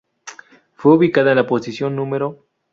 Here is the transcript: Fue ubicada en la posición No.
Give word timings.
Fue 0.77 0.95
ubicada 0.95 1.29
en 1.29 1.37
la 1.37 1.45
posición 1.45 1.95
No. 1.95 2.35